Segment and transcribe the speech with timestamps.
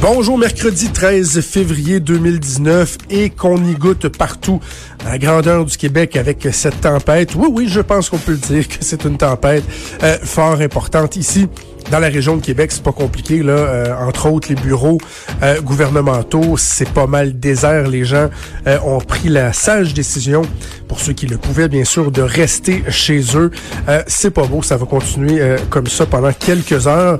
[0.00, 4.60] Bonjour, mercredi 13 février 2019 et qu'on y goûte partout
[5.04, 7.34] la grandeur du Québec avec cette tempête.
[7.34, 9.64] Oui, oui, je pense qu'on peut le dire que c'est une tempête
[10.04, 11.48] euh, fort importante ici.
[11.90, 13.52] Dans la région de Québec, c'est pas compliqué là.
[13.52, 14.98] Euh, entre autres, les bureaux
[15.42, 17.88] euh, gouvernementaux, c'est pas mal désert.
[17.88, 18.28] Les gens
[18.84, 20.42] ont pris la sage décision,
[20.86, 23.50] pour ceux qui le pouvaient bien sûr, de rester chez eux.
[24.06, 27.18] c'est pas beau, ça va continuer comme ça pendant quelques heures.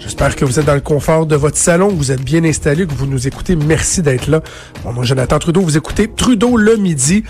[0.00, 2.94] J'espère que vous êtes dans le confort de votre salon, vous êtes bien installé, que
[2.94, 3.54] vous nous écoutez.
[3.54, 4.40] Merci d'être là.
[4.82, 7.22] Bon, moi, Jonathan Trudeau, vous écoutez Trudeau le midi.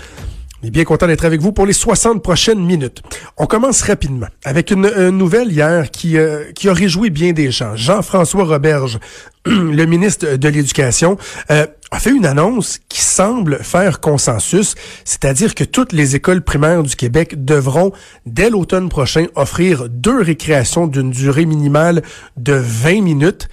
[0.63, 3.01] On est bien content d'être avec vous pour les 60 prochaines minutes.
[3.37, 7.75] On commence rapidement avec une, nouvelle hier qui, euh, qui a réjoui bien des gens.
[7.75, 8.99] Jean-François Roberge,
[9.45, 11.17] le ministre de l'Éducation,
[11.49, 16.83] euh, a fait une annonce qui semble faire consensus, c'est-à-dire que toutes les écoles primaires
[16.83, 17.91] du Québec devront,
[18.27, 22.03] dès l'automne prochain, offrir deux récréations d'une durée minimale
[22.37, 23.49] de 20 minutes.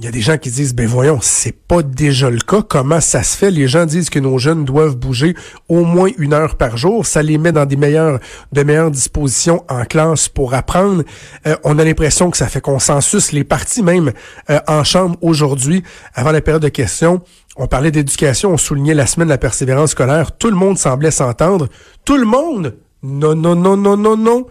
[0.00, 2.62] Il y a des gens qui disent, ben voyons, c'est pas déjà le cas.
[2.62, 3.50] Comment ça se fait?
[3.50, 5.34] Les gens disent que nos jeunes doivent bouger
[5.68, 7.04] au moins une heure par jour.
[7.04, 8.20] Ça les met dans des meilleures,
[8.52, 11.02] de meilleures dispositions en classe pour apprendre.
[11.48, 13.32] Euh, on a l'impression que ça fait consensus.
[13.32, 14.12] Les partis même
[14.50, 15.82] euh, en chambre aujourd'hui,
[16.14, 17.20] avant la période de questions,
[17.56, 20.30] on parlait d'éducation, on soulignait la semaine de la persévérance scolaire.
[20.30, 21.66] Tout le monde semblait s'entendre.
[22.04, 22.76] Tout le monde?
[23.02, 24.46] Non, non, non, non, non, non.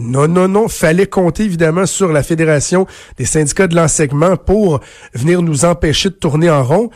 [0.00, 0.68] Non, non, non.
[0.68, 2.86] Fallait compter évidemment sur la Fédération
[3.18, 4.80] des syndicats de l'enseignement pour
[5.14, 6.90] venir nous empêcher de tourner en rond.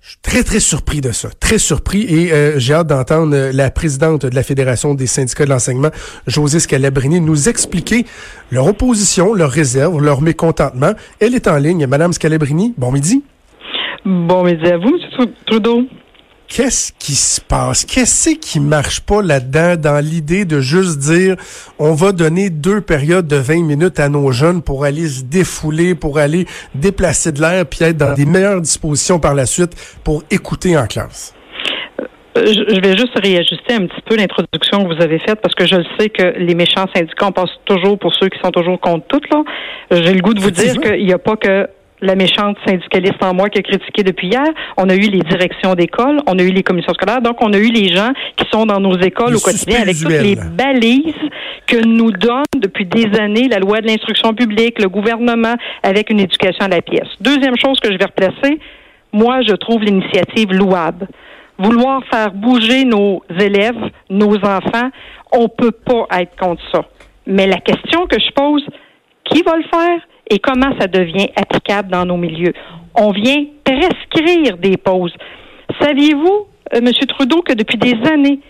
[0.00, 1.30] Je suis très, très surpris de ça.
[1.40, 2.02] Très surpris.
[2.02, 5.88] Et euh, j'ai hâte d'entendre la présidente de la Fédération des syndicats de l'enseignement,
[6.26, 8.04] José Scalabrini, nous expliquer
[8.50, 10.92] leur opposition, leur réserve, leur mécontentement.
[11.20, 11.86] Elle est en ligne.
[11.86, 13.22] Madame Scalabrini, bon midi.
[14.04, 15.26] Bon midi à vous, M.
[15.46, 15.88] Trudeau
[16.48, 17.84] qu'est-ce qui se passe?
[17.84, 21.36] Qu'est-ce qui marche pas là-dedans dans l'idée de juste dire
[21.78, 25.94] on va donner deux périodes de 20 minutes à nos jeunes pour aller se défouler,
[25.94, 29.72] pour aller déplacer de l'air puis être dans des meilleures dispositions par la suite
[30.02, 31.34] pour écouter en classe?
[32.36, 35.66] Euh, je vais juste réajuster un petit peu l'introduction que vous avez faite parce que
[35.66, 38.80] je le sais que les méchants syndicats, on passe toujours pour ceux qui sont toujours
[38.80, 39.20] contre tout.
[39.30, 39.42] Là.
[39.92, 41.68] J'ai le goût de vous dire qu'il n'y a pas que
[42.04, 44.46] la méchante syndicaliste en moi qui a critiqué depuis hier.
[44.76, 47.58] On a eu les directions d'école, on a eu les commissions scolaires, donc on a
[47.58, 51.14] eu les gens qui sont dans nos écoles au quotidien avec toutes les balises
[51.66, 56.20] que nous donne depuis des années la loi de l'instruction publique, le gouvernement, avec une
[56.20, 57.08] éducation à la pièce.
[57.20, 58.58] Deuxième chose que je vais replacer,
[59.12, 61.06] moi, je trouve l'initiative louable.
[61.56, 63.78] Vouloir faire bouger nos élèves,
[64.10, 64.90] nos enfants,
[65.32, 66.84] on peut pas être contre ça.
[67.26, 68.66] Mais la question que je pose,
[69.24, 70.00] qui va le faire?
[70.30, 72.52] Et comment ça devient applicable dans nos milieux.
[72.94, 75.14] On vient prescrire des pauses.
[75.80, 76.92] Saviez-vous, euh, M.
[77.08, 78.40] Trudeau, que depuis des années,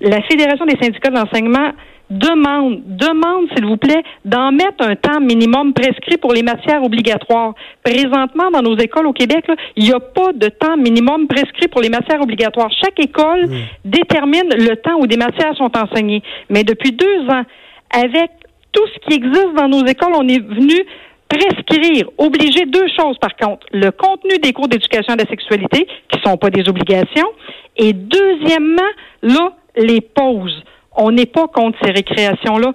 [0.00, 1.72] la Fédération des syndicats de l'enseignement
[2.10, 7.54] demande, demande, s'il vous plaît, d'en mettre un temps minimum prescrit pour les matières obligatoires?
[7.82, 9.46] Présentement, dans nos écoles au Québec,
[9.76, 12.70] il n'y a pas de temps minimum prescrit pour les matières obligatoires.
[12.82, 13.48] Chaque école
[13.84, 16.22] détermine le temps où des matières sont enseignées.
[16.50, 17.42] Mais depuis deux ans,
[17.90, 18.30] avec
[18.72, 20.84] tout ce qui existe dans nos écoles, on est venu
[21.28, 23.66] prescrire, obliger deux choses par contre.
[23.72, 27.28] Le contenu des cours d'éducation à la sexualité, qui ne sont pas des obligations,
[27.76, 28.82] et deuxièmement,
[29.22, 30.62] là, les pauses.
[30.96, 32.72] On n'est pas contre ces récréations-là,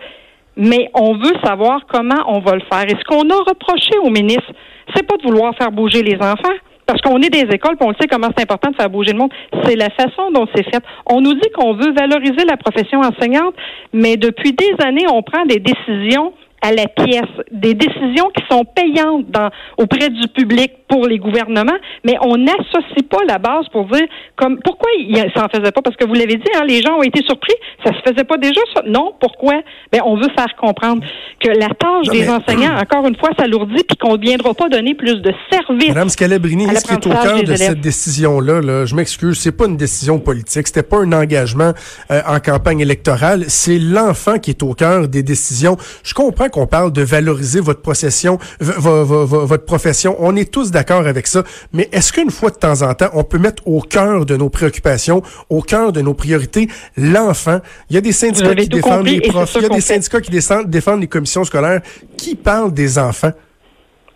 [0.57, 2.83] mais on veut savoir comment on va le faire.
[2.83, 4.51] Et ce qu'on a reproché au ministre,
[4.93, 7.93] c'est pas de vouloir faire bouger les enfants, parce qu'on est des écoles, puis on
[8.01, 9.31] sait comment c'est important de faire bouger le monde.
[9.63, 10.83] C'est la façon dont c'est fait.
[11.05, 13.53] On nous dit qu'on veut valoriser la profession enseignante,
[13.93, 18.65] mais depuis des années, on prend des décisions à la pièce, des décisions qui sont
[18.65, 23.85] payantes dans, auprès du public pour les gouvernements, mais on n'associe pas la base pour
[23.85, 25.81] dire comme pourquoi il s'en faisait pas?
[25.81, 27.53] Parce que vous l'avez dit, hein, les gens ont été surpris,
[27.85, 28.81] ça se faisait pas déjà ça?
[28.85, 29.61] Non, pourquoi?
[29.91, 31.03] Ben on veut faire comprendre
[31.39, 34.95] que la tâche des enseignants, encore une fois, s'alourdit puis qu'on ne viendra pas donner
[34.95, 35.89] plus de services.
[35.89, 38.85] Madame Scalabrini, ce qui est au cœur de cette décision là, là?
[38.85, 41.73] Je m'excuse, c'est pas une décision politique, c'était pas un engagement
[42.11, 45.77] euh, en campagne électorale, c'est l'enfant qui est au cœur des décisions.
[46.03, 50.15] Je comprends qu'on parle de valoriser votre profession, votre profession.
[50.19, 51.43] On est tous d'accord avec ça.
[51.73, 54.49] Mais est-ce qu'une fois de temps en temps, on peut mettre au cœur de nos
[54.49, 56.67] préoccupations, au cœur de nos priorités,
[56.97, 57.59] l'enfant?
[57.89, 59.55] Il y a des syndicats qui défendent les profs.
[59.55, 61.81] Il y a des syndicats qui défendent les commissions scolaires.
[62.17, 63.31] Qui parlent des enfants?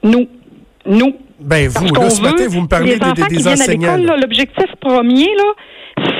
[0.04, 0.28] Nous.
[0.86, 1.16] Nous.
[1.44, 3.98] Ben vous, là, ce matin, vous me parlez les des, enfants des, enseignants.
[3.98, 5.54] l'objectif premier, là,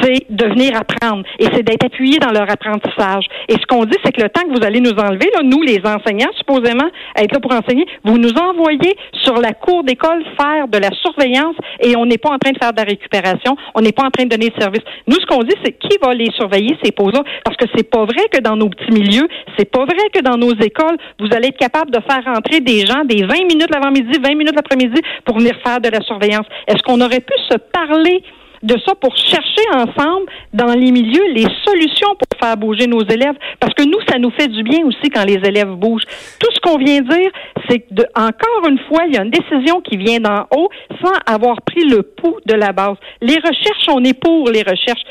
[0.02, 3.26] c'est de venir apprendre et c'est d'être appuyé dans leur apprentissage.
[3.48, 5.62] Et ce qu'on dit, c'est que le temps que vous allez nous enlever, là, nous,
[5.62, 10.68] les enseignants, supposément, être là pour enseigner, vous nous envoyez sur la cour d'école faire
[10.68, 13.82] de la surveillance et on n'est pas en train de faire de la récupération, on
[13.82, 14.84] n'est pas en train de donner de service.
[15.08, 18.06] Nous, ce qu'on dit, c'est qui va les surveiller, ces pauses-là, parce que c'est pas
[18.06, 19.28] vrai que dans nos petits milieux,
[19.58, 22.86] c'est pas vrai que dans nos écoles, vous allez être capable de faire entrer des
[22.86, 26.46] gens des 20 minutes l'avant-midi, 20 minutes l'après-midi pour venir faire de la surveillance.
[26.68, 28.24] Est-ce qu'on aurait pu se parler
[28.62, 33.36] de ça pour chercher ensemble dans les milieux les solutions pour faire bouger nos élèves?
[33.60, 36.06] Parce que nous ça nous fait du bien aussi quand les élèves bougent.
[36.40, 37.32] Tout ce qu'on vient dire,
[37.70, 40.70] c'est que encore une fois, il y a une décision qui vient d'en haut
[41.04, 42.96] sans avoir pris le pouls de la base.
[43.22, 45.04] Les recherches, on est pour les recherches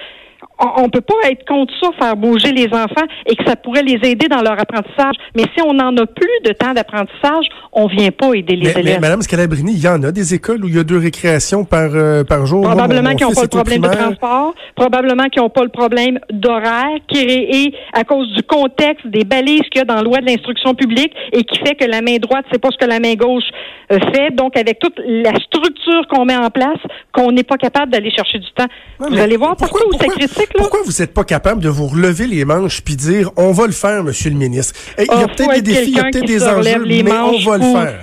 [0.79, 3.83] on ne peut pas être contre ça, faire bouger les enfants et que ça pourrait
[3.83, 5.15] les aider dans leur apprentissage.
[5.35, 8.73] Mais si on n'en a plus de temps d'apprentissage, on vient pas aider les Mais,
[8.77, 9.01] mais élèves.
[9.01, 11.91] Madame Scalabrini, il y en a des écoles où il y a deux récréations par,
[11.95, 12.63] euh, par jour.
[12.63, 16.97] Probablement qu'ils n'ont pas le problème de transport, probablement qu'ils n'ont pas le problème d'horaire
[17.09, 20.75] créé à cause du contexte des balises qu'il y a dans la loi de l'instruction
[20.75, 23.45] publique et qui fait que la main droite, c'est pas ce que la main gauche
[23.91, 24.31] euh, fait.
[24.35, 26.79] Donc, avec toute la structure qu'on met en place,
[27.13, 28.67] qu'on n'est pas capable d'aller chercher du temps.
[28.99, 30.59] Vous allez voir pourquoi- partout où c'est pourquoi- critique, là.
[30.59, 33.73] Pourquoi vous n'êtes pas capable de vous relever les manches puis dire on va le
[33.73, 34.79] faire, Monsieur le ministre?
[34.99, 37.13] Il y a faut peut-être des défis, il y a peut-être des enjeux, les mais
[37.13, 38.01] on va le faire.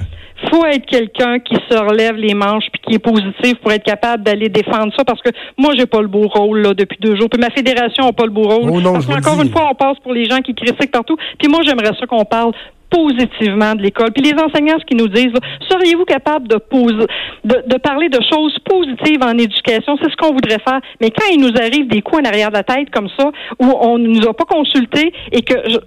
[0.50, 4.24] faut être quelqu'un qui se relève les manches puis qui est positif pour être capable
[4.24, 7.30] d'aller défendre ça parce que moi j'ai pas le beau rôle là depuis deux jours
[7.30, 9.42] puis ma fédération n'a pas le beau rôle Oh non, parce je dis.
[9.48, 12.24] une fois on passe pour les gens qui critiquent partout puis moi j'aimerais ça qu'on
[12.26, 12.54] parle
[12.90, 14.12] positivement de l'école.
[14.12, 15.34] Puis les enseignants, ce qu'ils nous disent,
[15.70, 17.06] seriez-vous capable de, poser,
[17.44, 19.98] de, de parler de choses positives en éducation?
[20.02, 20.80] C'est ce qu'on voudrait faire.
[21.02, 23.66] Mais quand il nous arrive des coups en arrière de la tête comme ça, où
[23.82, 25.78] on ne nous a pas consultés et que, je-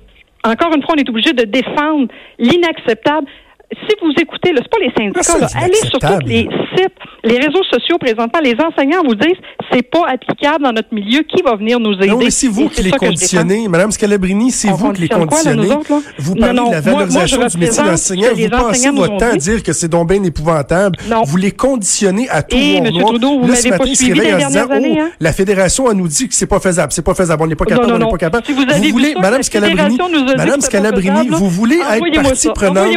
[0.44, 2.08] encore une fois, on est obligé de défendre
[2.38, 3.26] l'inacceptable,
[3.88, 6.92] si vous écoutez, c'est pas les syndicats, là, allez sur tous les sites,
[7.24, 9.36] les réseaux sociaux présentement, les enseignants vous disent
[9.70, 12.08] c'est pas applicable dans notre milieu, qui va venir nous aider?
[12.08, 13.68] Non, mais c'est vous qui les conditionnez.
[13.68, 15.68] Madame Scalabrini, c'est vous qui les conditionnez.
[16.18, 18.28] Vous parlez de la valorisation du métier d'enseignant.
[18.34, 20.96] Vous passez votre temps à dire que c'est donc bien épouvantable.
[21.24, 23.06] Vous les conditionnez à tout Eh, noir.
[23.06, 25.10] Trudeau, vous Là, ce matin, ils se réveillent en disant, oh, hein?
[25.20, 26.92] la fédération, elle nous dit que c'est pas faisable.
[26.92, 27.42] C'est pas faisable.
[27.42, 27.92] On n'est pas capable.
[27.92, 28.44] on n'est pas capable.
[28.48, 29.98] Vous voulez, Madame la Scalabrini,
[30.36, 32.88] Madame Scalabrini, vous voulez être partie prenante.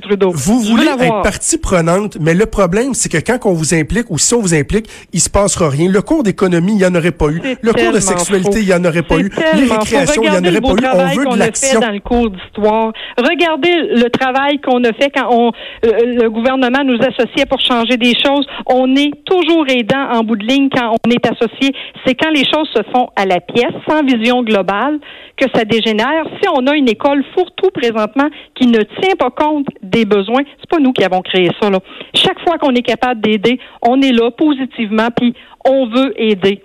[0.00, 0.30] Trudeau.
[0.34, 4.10] Vous Je voulez être partie prenante, mais le problème, c'est que quand on vous implique
[4.10, 5.90] ou si on vous implique, il se passera rien.
[5.90, 7.40] Le cours d'économie, il n'y en aurait pas eu.
[7.60, 8.58] Le cours de sexualité, faux.
[8.58, 9.30] il n'y en aurait pas eu.
[9.56, 10.72] Les récréations, il n'y en aurait pas eu.
[10.72, 11.80] On travail veut qu'on de a fait l'action.
[11.80, 12.92] dans le cours d'histoire.
[13.18, 15.52] Regardez le travail qu'on a fait quand on,
[15.84, 15.90] euh,
[16.22, 18.46] le gouvernement nous associait pour changer des choses.
[18.66, 21.74] On est toujours aidant en bout de ligne quand on est associé.
[22.06, 24.98] C'est quand les choses se font à la pièce, sans vision globale,
[25.36, 26.24] que ça dégénère.
[26.40, 29.49] Si on a une école fourre-tout présentement qui ne tient pas compte
[29.82, 31.70] des besoins, c'est pas nous qui avons créé ça.
[31.70, 31.78] Là.
[32.14, 36.62] Chaque fois qu'on est capable d'aider, on est là positivement, puis on veut aider.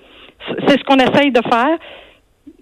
[0.68, 1.78] C'est ce qu'on essaye de faire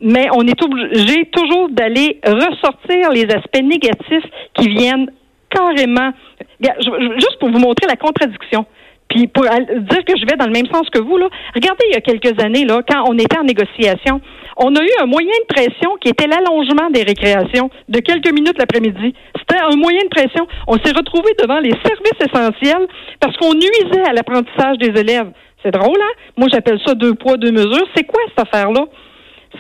[0.04, 5.10] mais on est obligé toujours d'aller ressortir les aspects négatifs qui viennent
[5.50, 6.12] carrément.
[6.60, 8.66] Juste pour vous montrer la contradiction.
[9.10, 11.94] Puis pour dire que je vais dans le même sens que vous, là, regardez, il
[11.94, 14.22] y a quelques années, là, quand on était en négociation,
[14.58, 18.58] on a eu un moyen de pression qui était l'allongement des récréations de quelques minutes
[18.58, 19.14] l'après-midi.
[19.54, 20.48] C'était un moyen de pression.
[20.68, 22.88] On s'est retrouvé devant les services essentiels
[23.20, 25.30] parce qu'on nuisait à l'apprentissage des élèves.
[25.62, 26.14] C'est drôle, hein?
[26.38, 27.88] Moi, j'appelle ça deux poids, deux mesures.
[27.96, 28.86] C'est quoi cette affaire-là?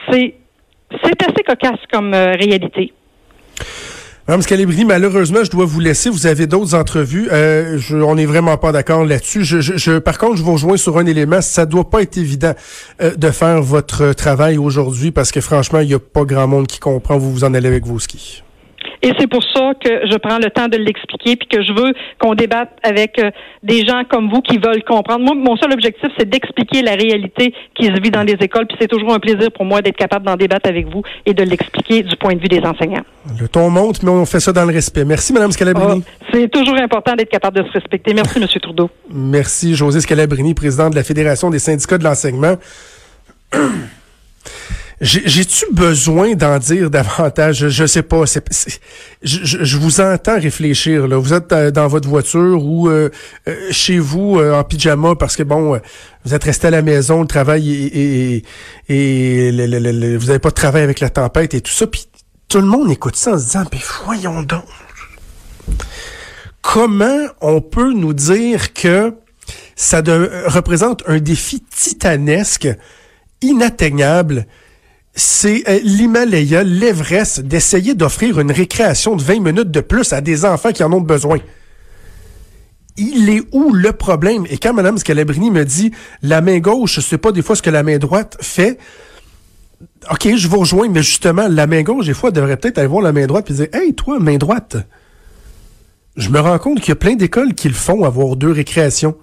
[0.09, 0.35] C'est
[1.03, 2.93] c'est assez cocasse comme euh, réalité.
[4.27, 6.09] Madame Scalabrini, malheureusement, je dois vous laisser.
[6.09, 7.27] Vous avez d'autres entrevues.
[7.31, 9.43] Euh, on n'est vraiment pas d'accord là-dessus.
[10.01, 11.41] Par contre, je vous rejoins sur un élément.
[11.41, 12.53] Ça doit pas être évident
[13.01, 16.67] euh, de faire votre travail aujourd'hui parce que franchement, il n'y a pas grand monde
[16.67, 17.17] qui comprend.
[17.17, 18.43] Vous vous en allez avec vos skis.
[19.01, 21.93] Et c'est pour ça que je prends le temps de l'expliquer puis que je veux
[22.19, 25.25] qu'on débatte avec euh, des gens comme vous qui veulent comprendre.
[25.25, 28.67] Moi, mon seul objectif, c'est d'expliquer la réalité qui se vit dans les écoles.
[28.67, 31.43] Puis c'est toujours un plaisir pour moi d'être capable d'en débattre avec vous et de
[31.43, 33.03] l'expliquer du point de vue des enseignants.
[33.39, 35.05] Le ton monte, mais on fait ça dans le respect.
[35.05, 36.03] Merci, Madame Scalabrini.
[36.05, 38.13] Ah, c'est toujours important d'être capable de se respecter.
[38.13, 38.89] Merci, Monsieur Trudeau.
[39.09, 42.55] Merci, José Scalabrini, président de la Fédération des syndicats de l'enseignement.
[45.03, 47.57] J'ai- J'ai-tu besoin d'en dire davantage?
[47.57, 48.23] Je, je sais pas.
[49.21, 51.07] je, vous entends réfléchir.
[51.19, 53.09] Vous êtes euh, dans votre voiture ou euh,
[53.49, 55.77] euh, chez vous en pyjama parce que, bon,
[56.23, 58.43] vous êtes resté à la maison, le travail et,
[60.17, 61.85] vous n'avez pas de travail avec la tempête et tout ça.
[61.85, 62.07] Puis
[62.47, 64.63] tout le monde écoute ça en se disant, mais voyons donc.
[66.61, 69.13] Comment on peut nous dire que
[69.75, 70.01] ça
[70.45, 72.69] représente un défi titanesque,
[73.41, 74.47] inatteignable.
[75.15, 80.43] C'est euh, l'Himalaya, l'Everest, d'essayer d'offrir une récréation de 20 minutes de plus à des
[80.43, 81.37] enfants qui en ont besoin.
[82.97, 84.45] il est où le problème?
[84.49, 85.91] Et quand Mme Scalabrini me dit
[86.23, 88.79] la main gauche, c'est pas des fois ce que la main droite fait.
[90.11, 93.03] OK, je vous rejoins, mais justement, la main gauche, des fois, devrait peut-être aller voir
[93.03, 94.77] la main droite et dire Hey, toi, main droite.
[96.15, 99.15] Je me rends compte qu'il y a plein d'écoles qui le font, avoir deux récréations.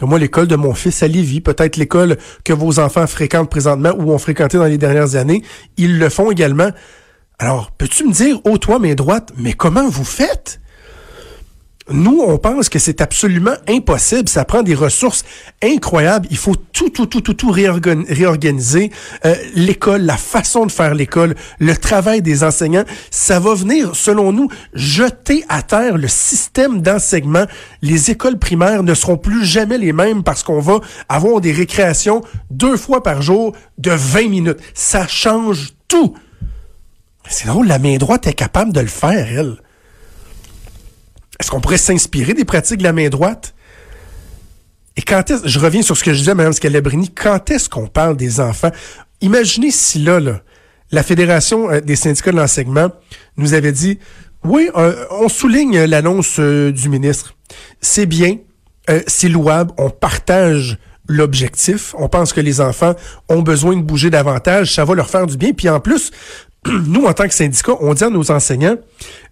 [0.00, 4.12] Moi, l'école de mon fils à Lévis, peut-être l'école que vos enfants fréquentent présentement ou
[4.12, 5.42] ont fréquenté dans les dernières années,
[5.76, 6.70] ils le font également.
[7.38, 10.60] Alors, peux-tu me dire, oh toi, main droite, mais comment vous faites?
[11.90, 14.26] Nous, on pense que c'est absolument impossible.
[14.26, 15.22] Ça prend des ressources
[15.62, 16.26] incroyables.
[16.30, 18.90] Il faut tout, tout, tout, tout, tout réorganiser.
[19.26, 24.32] Euh, l'école, la façon de faire l'école, le travail des enseignants, ça va venir, selon
[24.32, 27.44] nous, jeter à terre le système d'enseignement.
[27.82, 32.22] Les écoles primaires ne seront plus jamais les mêmes parce qu'on va avoir des récréations
[32.50, 34.60] deux fois par jour de 20 minutes.
[34.72, 36.14] Ça change tout.
[37.28, 39.56] C'est drôle, la main droite est capable de le faire, elle.
[41.40, 43.54] Est-ce qu'on pourrait s'inspirer des pratiques de la main droite?
[44.96, 47.68] Et quand est-ce, je reviens sur ce que je disais à Mme Scalabrini, quand est-ce
[47.68, 48.70] qu'on parle des enfants?
[49.20, 50.20] Imaginez si là,
[50.90, 52.90] la Fédération euh, des syndicats de l'enseignement
[53.36, 53.98] nous avait dit,
[54.44, 57.34] oui, euh, on souligne l'annonce euh, du ministre.
[57.80, 58.38] C'est bien,
[59.06, 61.94] c'est louable, on partage l'objectif.
[61.98, 62.94] On pense que les enfants
[63.28, 65.52] ont besoin de bouger davantage, ça va leur faire du bien.
[65.52, 66.10] Puis en plus,
[66.86, 68.76] nous, en tant que syndicat, on dit à nos enseignants,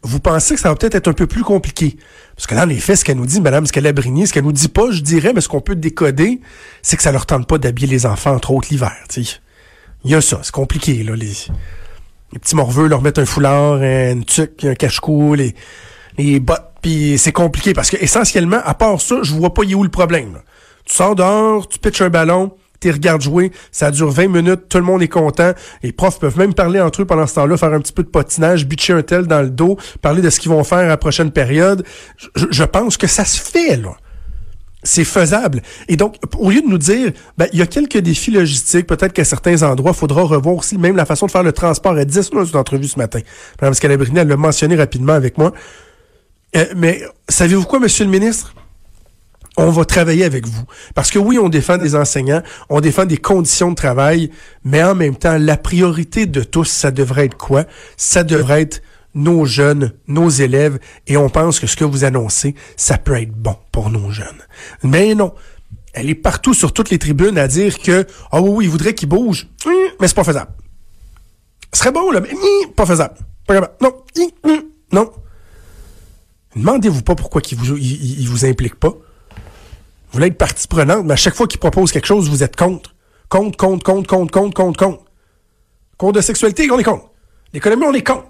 [0.02, 1.96] vous pensez que ça va peut-être être un peu plus compliqué?
[2.36, 4.68] Parce que dans les faits, ce qu'elle nous dit, Madame Scalabrini, ce qu'elle nous dit
[4.68, 6.40] pas, je dirais, mais ce qu'on peut décoder,
[6.82, 8.92] c'est que ça leur tente pas d'habiller les enfants, entre autres, l'hiver.
[9.16, 11.02] Il y a ça, c'est compliqué.
[11.04, 11.32] Là, les,
[12.40, 15.54] petits morveux leur mettent un foulard, une tuque, un cache-cou, les,
[16.18, 17.72] les bottes, puis c'est compliqué.
[17.72, 20.40] Parce que essentiellement, à part ça, je vois pas y où le problème.
[20.84, 24.78] Tu sors dehors, tu pitches un ballon, tu regardes jouer, ça dure 20 minutes, tout
[24.78, 25.52] le monde est content.
[25.82, 28.08] Les profs peuvent même parler entre eux pendant ce temps-là, faire un petit peu de
[28.08, 30.96] patinage, bitcher un tel dans le dos, parler de ce qu'ils vont faire à la
[30.96, 31.84] prochaine période.
[32.34, 33.96] Je, pense que ça se fait, là.
[34.84, 35.62] C'est faisable.
[35.86, 39.12] Et donc, au lieu de nous dire, ben, il y a quelques défis logistiques, peut-être
[39.12, 41.96] qu'à certains endroits, il faudra revoir aussi même la façon de faire le transport.
[41.96, 43.20] Elle disait dans une entrevue ce matin.
[43.60, 45.52] Mme Scalabrini, elle l'a mentionné rapidement avec moi.
[46.56, 48.54] Euh, mais savez-vous quoi, Monsieur le ministre?
[49.56, 50.64] On va travailler avec vous.
[50.94, 54.30] Parce que oui, on défend des enseignants, on défend des conditions de travail,
[54.64, 57.64] mais en même temps, la priorité de tous, ça devrait être quoi?
[57.96, 58.82] Ça devrait être
[59.14, 63.32] nos jeunes, nos élèves, et on pense que ce que vous annoncez, ça peut être
[63.32, 64.42] bon pour nos jeunes.
[64.82, 65.34] Mais non.
[65.92, 68.94] Elle est partout sur toutes les tribunes à dire que, oh oui, oui, il voudrait
[68.94, 70.52] qu'ils bougent, hum, mais c'est pas faisable.
[71.70, 73.16] Ce serait bon, là, mais hum, pas faisable.
[73.46, 73.76] Pas.
[73.82, 73.92] Non,
[74.44, 75.10] hum, non.
[76.56, 78.94] Demandez-vous pas pourquoi vous, il vous implique pas.
[80.12, 82.54] Vous voulez être partie prenante, mais à chaque fois qu'il propose quelque chose, vous êtes
[82.54, 82.94] contre.
[83.30, 85.04] Contre, contre, contre, contre, contre, contre, contre.
[85.96, 87.06] Contre de sexualité, on est contre.
[87.54, 88.26] L'économie, on est contre.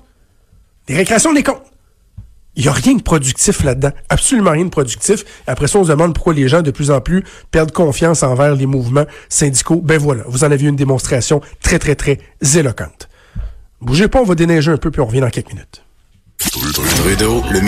[0.89, 1.65] Les récréations, on est contre.
[2.55, 3.91] Il n'y a rien de productif là-dedans.
[4.11, 5.25] Absolument rien de productif.
[5.49, 8.55] Après ça, on se demande pourquoi les gens, de plus en plus, perdent confiance envers
[8.55, 9.81] les mouvements syndicaux.
[9.83, 12.21] Ben voilà, vous en avez une démonstration très, très, très
[12.55, 13.09] éloquente.
[13.81, 15.83] Bougez pas, on va déneiger un peu, puis on revient dans quelques minutes.
[16.39, 17.61] Trudeau, le.